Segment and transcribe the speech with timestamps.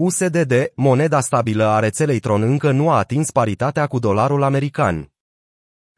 [0.00, 5.12] USDD, moneda stabilă a rețelei Tron încă nu a atins paritatea cu dolarul american.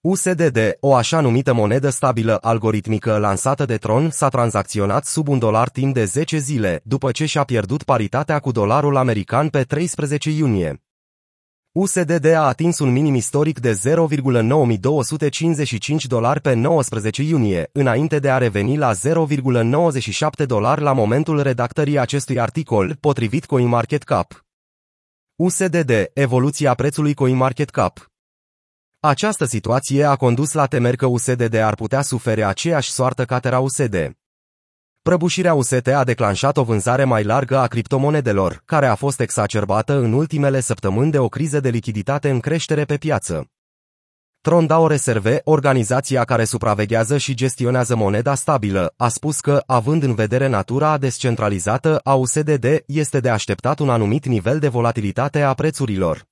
[0.00, 5.68] USDD, o așa numită monedă stabilă algoritmică lansată de Tron, s-a tranzacționat sub un dolar
[5.68, 10.85] timp de 10 zile, după ce și-a pierdut paritatea cu dolarul american pe 13 iunie.
[11.78, 13.78] USDD a atins un minim istoric de 0,9255
[16.08, 18.96] dolari pe 19 iunie, înainte de a reveni la 0,97
[20.46, 24.44] dolari la momentul redactării acestui articol, potrivit CoinMarketCap.
[25.34, 28.10] USDD, evoluția prețului CoinMarketCap.
[29.00, 33.58] Această situație a condus la temeri că USDD ar putea suferi aceeași soartă ca Terra
[33.58, 34.16] USD.
[35.06, 40.12] Prăbușirea UST a declanșat o vânzare mai largă a criptomonedelor, care a fost exacerbată în
[40.12, 43.50] ultimele săptămâni de o criză de lichiditate în creștere pe piață.
[44.40, 50.46] Trondao Reserve, organizația care supraveghează și gestionează moneda stabilă, a spus că, având în vedere
[50.46, 56.26] natura descentralizată a USDD, este de așteptat un anumit nivel de volatilitate a prețurilor.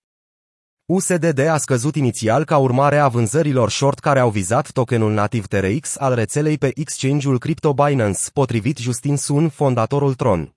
[0.86, 5.96] USDD a scăzut inițial ca urmare a vânzărilor short care au vizat tokenul nativ TRX
[5.98, 10.54] al rețelei pe exchange-ul Crypto Binance, potrivit Justin Sun, fondatorul Tron.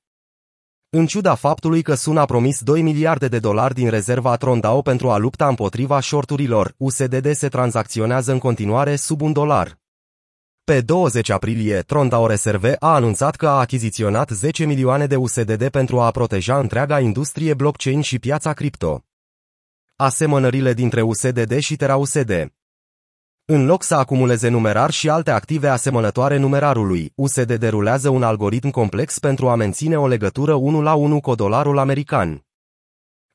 [0.90, 5.10] În ciuda faptului că Sun a promis 2 miliarde de dolari din rezerva Trondao pentru
[5.10, 9.80] a lupta împotriva shorturilor, USDD se tranzacționează în continuare sub un dolar.
[10.64, 16.00] Pe 20 aprilie, Trondao Reserve a anunțat că a achiziționat 10 milioane de USDD pentru
[16.00, 19.02] a proteja întreaga industrie blockchain și piața cripto
[20.00, 22.52] asemănările dintre USDD și TeraUSD.
[23.46, 29.20] În loc să acumuleze numerar și alte active asemănătoare numerarului, USD derulează un algoritm complex
[29.20, 32.46] pentru a menține o legătură 1 la 1 cu dolarul american.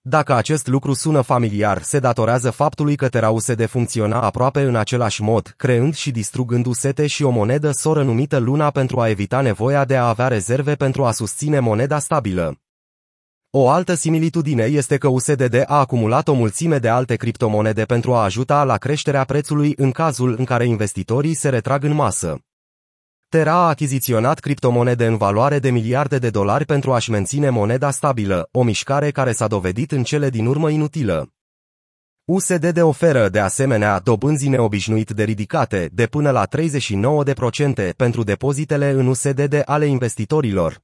[0.01, 5.55] Dacă acest lucru sună familiar, se datorează faptului că TeraUSD funcționa aproape în același mod,
[5.57, 9.97] creând și distrugând UST și o monedă soră numită Luna pentru a evita nevoia de
[9.97, 12.62] a avea rezerve pentru a susține moneda stabilă.
[13.55, 18.23] O altă similitudine este că USDD a acumulat o mulțime de alte criptomonede pentru a
[18.23, 22.39] ajuta la creșterea prețului în cazul în care investitorii se retrag în masă.
[23.29, 28.49] Terra a achiziționat criptomonede în valoare de miliarde de dolari pentru a-și menține moneda stabilă,
[28.53, 31.33] o mișcare care s-a dovedit în cele din urmă inutilă.
[32.25, 39.07] USDD oferă, de asemenea, dobânzi neobișnuit de ridicate, de până la 39% pentru depozitele în
[39.07, 40.83] USDD ale investitorilor.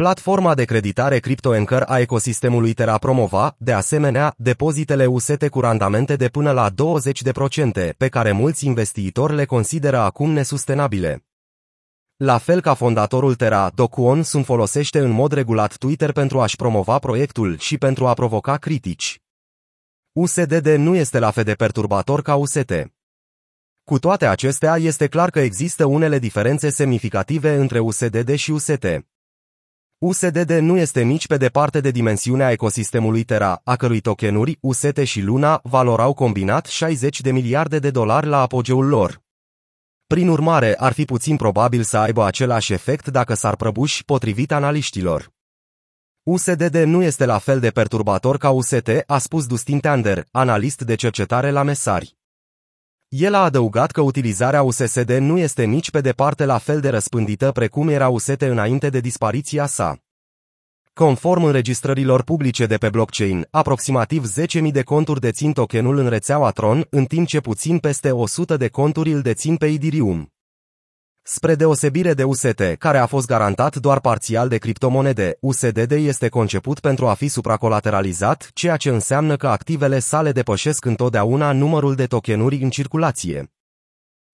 [0.00, 6.28] Platforma de creditare CryptoAnchor a ecosistemului Terra promova, de asemenea, depozitele UST cu randamente de
[6.28, 11.24] până la 20%, pe care mulți investitori le consideră acum nesustenabile.
[12.16, 16.98] La fel ca fondatorul Terra, Dokwon sunt folosește în mod regulat Twitter pentru a-și promova
[16.98, 19.20] proiectul și pentru a provoca critici.
[20.12, 22.72] USDD nu este la fel de perturbator ca UST.
[23.84, 28.86] Cu toate acestea, este clar că există unele diferențe semnificative între USDD și UST.
[30.02, 35.20] USDD nu este nici pe departe de dimensiunea ecosistemului Terra, a cărui tokenuri, UST și
[35.20, 39.22] Luna, valorau combinat 60 de miliarde de dolari la apogeul lor.
[40.06, 45.32] Prin urmare, ar fi puțin probabil să aibă același efect dacă s-ar prăbuși, potrivit analiștilor.
[46.22, 50.94] USDD nu este la fel de perturbator ca UST, a spus Dustin Tander, analist de
[50.94, 52.19] cercetare la Mesari.
[53.16, 57.50] El a adăugat că utilizarea USSD nu este nici pe departe la fel de răspândită
[57.52, 59.98] precum era UST înainte de dispariția sa.
[60.92, 66.86] Conform înregistrărilor publice de pe blockchain, aproximativ 10.000 de conturi dețin tokenul în rețeaua Tron,
[66.90, 70.32] în timp ce puțin peste 100 de conturi îl dețin pe Ethereum.
[71.32, 76.80] Spre deosebire de UST, care a fost garantat doar parțial de criptomonede, USDD este conceput
[76.80, 82.56] pentru a fi supracolateralizat, ceea ce înseamnă că activele sale depășesc întotdeauna numărul de tokenuri
[82.56, 83.52] în circulație.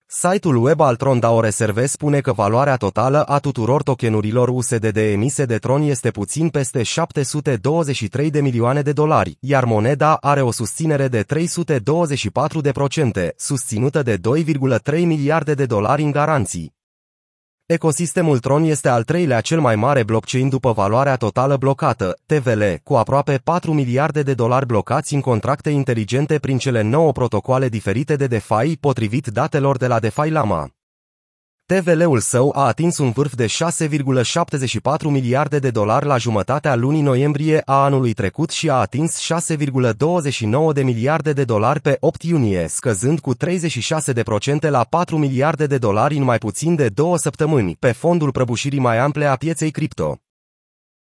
[0.06, 5.45] Site-ul web al Tron DAO Reserve spune că valoarea totală a tuturor tokenurilor USDD emise
[5.45, 11.09] de Tron este puțin peste 723 de milioane de dolari, iar moneda are o susținere
[11.09, 11.27] de 324%,
[13.37, 16.75] susținută de 2,3 miliarde de dolari în garanții.
[17.69, 22.94] Ecosistemul Tron este al treilea cel mai mare blockchain după valoarea totală blocată, TVL, cu
[22.94, 28.26] aproape 4 miliarde de dolari blocați în contracte inteligente prin cele 9 protocoale diferite de
[28.26, 30.75] DeFi, potrivit datelor de la DeFi Lama.
[31.67, 37.63] TVL-ul său a atins un vârf de 6,74 miliarde de dolari la jumătatea lunii noiembrie
[37.65, 43.21] a anului trecut și a atins 6,29 de miliarde de dolari pe 8 iunie, scăzând
[43.21, 43.39] cu 36%
[44.69, 48.99] la 4 miliarde de dolari în mai puțin de două săptămâni, pe fondul prăbușirii mai
[48.99, 50.21] ample a pieței cripto.